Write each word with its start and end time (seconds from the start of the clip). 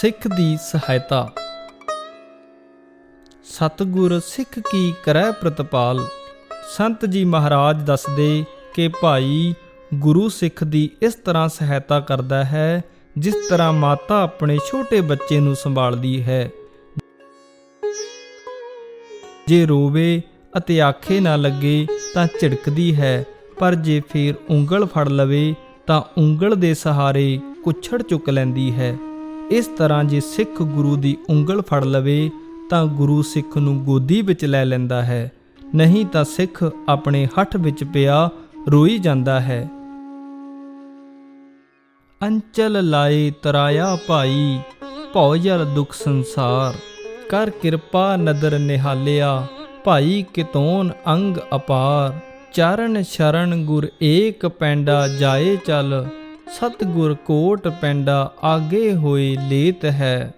ਸਿੱਖ 0.00 0.28
ਦੀ 0.28 0.56
ਸਹਾਇਤਾ। 0.56 1.32
ਸਤਿਗੁਰ 3.44 4.20
ਸਿੱਖ 4.26 4.58
ਕੀ 4.58 4.94
ਕਰੈ 5.04 5.30
ਪ੍ਰਤਪਾਲ। 5.30 6.06
ਸੰਤ 6.76 7.06
ਜੀ 7.06 7.24
ਮਹਾਰਾਜ 7.24 7.82
ਦੱਸਦੇ 7.82 8.44
ਕਿ 8.74 8.88
ਭਾਈ 8.88 9.54
ਗੁਰੂ 9.94 10.28
ਸਿੱਖ 10.28 10.64
ਦੀ 10.64 10.90
ਇਸ 11.02 11.14
ਤਰ੍ਹਾਂ 11.14 11.48
ਸਹਾਇਤਾ 11.48 12.00
ਕਰਦਾ 12.00 12.44
ਹੈ, 12.44 12.82
ਜਿਸ 13.18 13.34
ਤਰ੍ਹਾਂ 13.50 13.72
ਮਾਤਾ 13.72 14.22
ਆਪਣੇ 14.22 14.58
ਛੋਟੇ 14.58 15.00
ਬੱਚੇ 15.00 15.40
ਨੂੰ 15.40 15.56
ਸੰਭਾਲਦੀ 15.56 16.22
ਹੈ। 16.22 16.50
ਜੇ 19.46 19.66
ਰੋਵੇ 19.66 20.22
ਅਤੇ 20.58 20.80
ਆਖੇ 20.80 21.20
ਨਾ 21.20 21.36
ਲੱਗੇ 21.36 21.86
ਤਾਂ 22.14 22.26
ਝਿੜਕਦੀ 22.40 22.94
ਹੈ, 22.94 23.24
ਪਰ 23.58 23.74
ਜੇ 23.74 24.02
ਫੇਰ 24.12 24.34
ਉਂਗਲ 24.50 24.86
ਫੜ 24.86 25.08
ਲਵੇ 25.08 25.54
ਤਾਂ 25.86 26.02
ਉਂਗਲ 26.18 26.54
ਦੇ 26.54 26.74
ਸਹਾਰੇ 26.74 27.40
ਕੁਛੜ 27.64 28.02
ਚੁੱਕ 28.02 28.30
ਲੈਂਦੀ 28.30 28.72
ਹੈ। 28.72 28.96
ਇਸ 29.50 29.66
ਤਰ੍ਹਾਂ 29.66 30.04
ਜੇ 30.04 30.20
ਸਿੱਖ 30.20 30.62
ਗੁਰੂ 30.62 30.96
ਦੀ 30.96 31.16
ਉਂਗਲ 31.30 31.62
ਫੜ 31.62 31.84
ਲਵੇ, 31.84 32.30
ਤਾਂ 32.70 32.86
ਗੁਰੂ 32.86 33.22
ਸਿੱਖ 33.22 33.58
ਨੂੰ 33.58 33.84
ਗੋਦੀ 33.84 34.22
ਵਿੱਚ 34.22 34.44
ਲੈ 34.44 34.64
ਲੈਂਦਾ 34.64 35.02
ਹੈ। 35.02 35.32
ਨਹੀਂ 35.74 36.06
ਤਾਂ 36.06 36.24
ਸਿੱਖ 36.24 36.72
ਆਪਣੇ 36.88 37.26
ਹੱਥ 37.26 37.56
ਵਿੱਚ 37.56 37.84
ਪਿਆ 37.84 38.30
ਰੋਈ 38.70 38.98
ਜਾਂਦਾ 38.98 39.40
ਹੈ। 39.40 39.70
ਅੰਚਲ 42.22 42.90
ਲਾਏ 42.90 43.32
ਤਰਾਇਆ 43.42 43.98
ਭਾਈ, 44.06 44.60
ਭਉ 45.12 45.36
ਜਲ 45.36 45.64
ਦੁਖ 45.64 45.92
ਸੰਸਾਰ। 45.92 46.74
ਕਰ 47.28 47.50
ਕਿਰਪਾ 47.50 48.16
ਨਦਰ 48.16 48.58
ਨਿਹਾਲਿਆ, 48.58 49.46
ਭਾਈ 49.84 50.24
ਕਿਤੋਨ 50.34 50.90
ਅੰਗ 51.08 51.36
ਅਪਾਰ। 51.54 52.31
ਚਰਨ 52.54 53.02
ਸ਼ਰਨ 53.02 53.64
ਗੁਰ 53.64 53.88
ਏਕ 54.02 54.46
ਪੈਂਡਾ 54.48 55.06
ਜਾਏ 55.08 55.56
ਚੱਲ 55.56 56.04
ਸਤਗੁਰ 56.50 57.14
ਕੋਟ 57.26 57.68
ਪੈਂਡਾ 57.68 58.32
ਆਗੇ 58.44 58.92
ਹੋਏ 58.94 59.36
ਲੇਤ 59.48 59.84
ਹੈ। 59.84 60.32